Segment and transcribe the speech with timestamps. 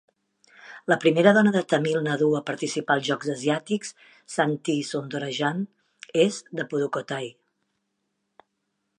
[0.91, 3.91] La primera dona de Tamil Nadu a participar als Jocs Asiàtics,
[4.35, 5.61] Santhi Soundarajan,
[6.25, 7.29] és de Pudukkottai.